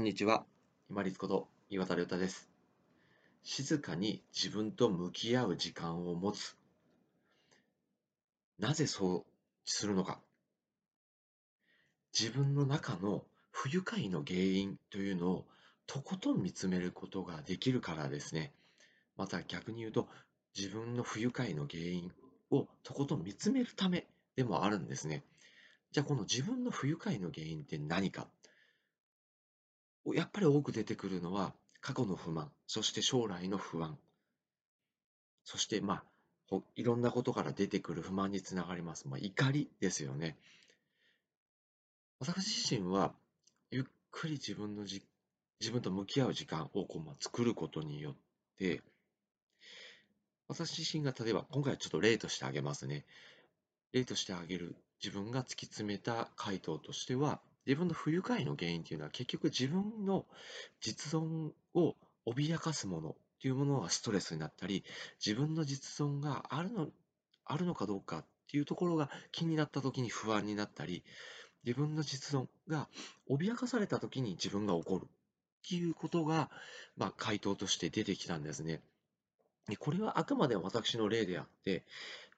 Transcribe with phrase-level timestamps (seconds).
[0.00, 0.46] こんにちは。
[0.88, 2.48] 今立こと岩田亮太です。
[3.42, 6.56] 静かに自分と向き合う時間を持つ。
[8.58, 9.24] なぜそう
[9.66, 10.18] するのか。
[12.18, 15.46] 自分の中の不愉快の原因というのを
[15.86, 18.54] とことん見つめることができるからですね。
[19.18, 20.08] また逆に言うと、
[20.56, 22.10] 自分の不愉快の原因
[22.50, 25.24] をとことん見つめるためでもあるんですね。
[25.92, 28.28] じゃあこの自分の不愉快の原因って何か
[30.06, 33.98] やっぱり多く出てくるのは過去の不満、そして将来の不安、
[35.44, 36.02] そしてま
[36.50, 39.08] あ、いろんなことから出てくる不満につながります。
[39.08, 40.36] まあ、怒りですよね。
[42.18, 43.14] 私自身は、
[43.70, 45.02] ゆっくり自分のじ
[45.60, 48.16] 自分と向き合う時間をこう、まあ、作ることによっ
[48.58, 48.82] て、
[50.48, 53.04] 私自身が例えば、今回はちょっと例としてあげますね。
[53.92, 60.26] 例としてあげる自分が突き詰めた回答としては、自分の不愉快の原因っていうのは結局自分の
[60.80, 61.94] 実存を
[62.26, 64.82] 脅かすものっていうものがストレスになったり、
[65.24, 66.88] 自分の実存があるの
[67.44, 71.04] あるのかどうかっていうところが気になった時に不安になったり、
[71.64, 72.88] 自分の実存が
[73.30, 75.08] 脅かされた時に自分が怒るっ
[75.68, 76.50] ていうことが、
[76.96, 78.80] まあ、回答として出てきたんですね。
[79.78, 81.84] これはあくまで私の例であって、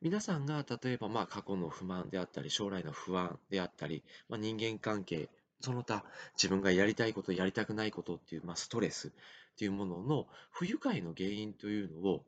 [0.00, 5.28] 皆さんが例えばまあ過去の不満であったり、将来の不安であったり、まあ、人間関係、
[5.60, 9.10] その他自分がやりたいこと、やりたくないことっていう、まあ、ストレスっ
[9.56, 12.24] ていうものの不愉快の原因というのを、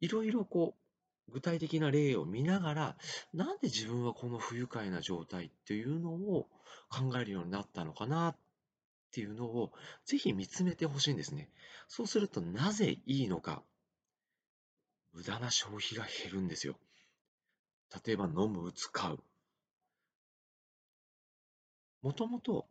[0.00, 2.96] いろいろこう、具体的な例を見ながら、
[3.32, 6.48] なんで自分はこの不愉快な状態っていうのを
[6.88, 8.36] 考えるようになったのかなっ
[9.10, 9.72] ていうのを、
[10.04, 11.50] ぜひ見つめてほしいんですね。
[11.88, 13.62] そうすると、なぜいいのか
[15.12, 16.76] 無駄な消費が減るんですよ。
[18.04, 19.22] 例えば飲む、使う。
[22.02, 22.66] もともと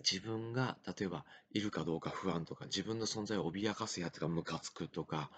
[0.00, 5.30] 自分が例えばいるかどうか不安とか自分の存在を脅かすやつがムカつくとか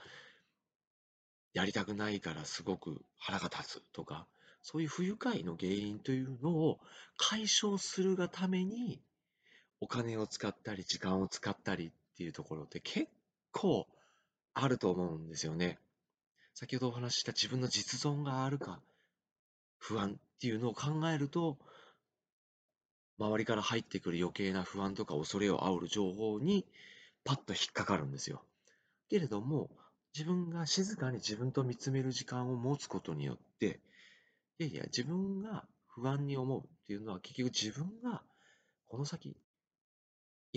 [1.53, 4.27] やりたくないからすごく腹が立つとか
[4.63, 6.81] そういう不愉快の原因というのを
[7.17, 9.01] 解消するがために
[9.81, 13.09] お金を使ったり時間を使ったりっていうところって結
[13.53, 13.87] 構
[14.55, 15.79] あると思うんですよね。
[16.55, 18.81] 先ほどお話しした自分の実存があるか
[19.79, 21.59] 不安っていうのを考えると
[23.19, 26.67] 周りから入ってくる余計な不安とか恐れを煽る情報に
[27.25, 28.43] パッと引っかかるんですよ。
[29.11, 29.71] けれども
[30.15, 33.81] 自分が静かに自分と見つめる時間を持つことによって
[34.59, 38.23] いやいや自分が不安に思うっていうのは結局自分が
[38.87, 39.37] この先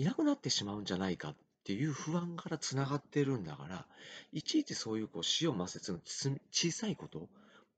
[0.00, 3.86] いなくなってしまうんじゃないかっていう不安からつながってるんだから、
[4.32, 5.98] いちいちそういうこう死を抹殺の
[6.50, 7.28] 小さいこと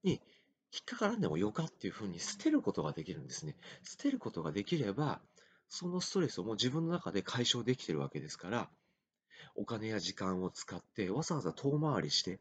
[0.04, 0.20] に引っ
[0.84, 3.56] かからんでもよかっていうふうに捨てることができるんですね。
[3.82, 5.20] 捨てることができれば、
[5.68, 8.70] そのストレスをもう自分の中で解消できてるわけですから、
[9.56, 12.38] お金や時間を使ってわざわざ遠回りして、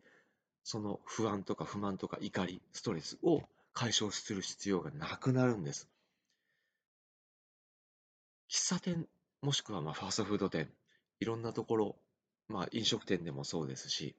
[0.64, 3.42] その不安とか不満とか怒り、ストレスを
[3.74, 5.90] 解消する必要がなくなるんです。
[8.48, 9.08] 喫茶店、
[9.42, 10.70] もしくはまファーストフード店、
[11.20, 11.96] いろんなところ、
[12.48, 14.16] まあ飲食店でもそうですし、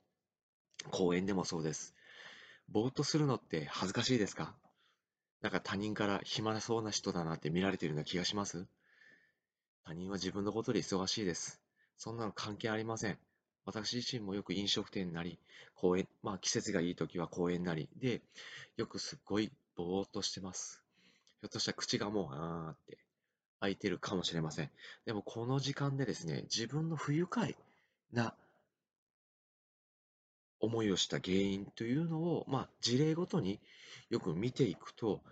[0.91, 1.95] 公園でもそうです。
[2.69, 4.53] ぼーっとするのって恥ずかしいですか？
[5.41, 8.67] なんか他人から暇そうな人だなって見られてるような気がします？
[9.85, 11.61] 他人は自分のことで忙しいです。
[11.97, 13.19] そんなの関係ありません。
[13.65, 15.39] 私自身もよく飲食店なり、
[15.77, 18.23] 公園、まあ季節がいい時は公園なりで、
[18.77, 20.83] よくすっごいぼーっとしてます。
[21.43, 22.99] ひょっとしたら口がもう、あーって
[23.63, 24.71] 空いてるかもしれません。
[25.07, 27.57] でもこの時間でですね、自分の不愉快
[28.13, 28.35] な
[30.59, 33.61] 思いをした原因というのを、まあ、事例ごとに
[34.11, 35.23] よく見ていくと、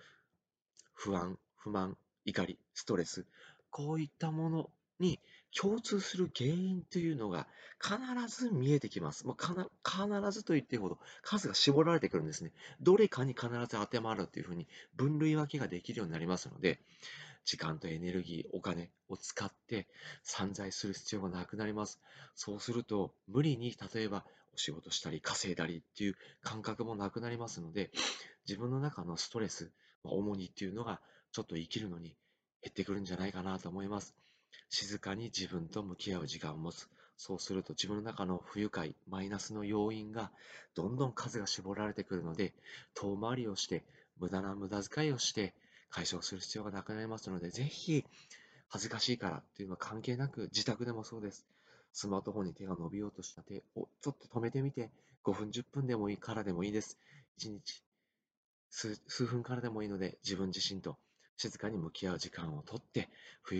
[0.94, 3.26] 不安、不満、怒り、ストレス、
[3.68, 5.18] こういったものに
[5.58, 7.48] 共通する原因というのが
[7.82, 9.26] 必ず見えてきます。
[9.26, 12.52] もう必ずと言っていいほど数が絞られてくるんですね。
[12.80, 16.80] どれかに必ず当てはまるというふうに分類分けができるようになりますので、
[17.44, 19.88] 時間とエネルギー、お金を使って
[20.22, 22.00] 散財する必要がなくなります。
[22.36, 24.24] そうすると、無理に例えば
[24.54, 27.90] お仕事したり稼いだりっていう感覚もなくなりますので、
[28.46, 29.72] 自分の中のストレス、
[30.04, 31.00] まあ、重荷っていうのが
[31.32, 32.14] ちょっと生きるのに
[32.62, 34.14] 減ってくるんじゃないかなと思います。
[34.68, 36.88] 静かに自分と向き合う時間を持つ。
[37.16, 40.30] そうすると自分の中の不愉快、マイナスの要因が
[40.74, 42.54] どんどん数が絞られてくるので、
[42.94, 43.84] 遠回りをして、
[44.18, 45.54] 無駄な無駄遣いをして、
[45.90, 48.04] 解消する必要がなくなりますので、ぜひ、
[48.68, 51.46] 恥ずかしいからっていうのは関係なく、自宅でもそうです。
[51.92, 54.90] スマートフォンに手が伸びようとした手をちょっと止めてみて、
[55.24, 56.96] 5分、10分でもいいからでもいいです。
[57.38, 57.82] 1日
[58.70, 60.96] 数数分からでもいいので、自分自身と
[61.36, 63.08] 静かに向き合う時間をとって、
[63.42, 63.58] 不愉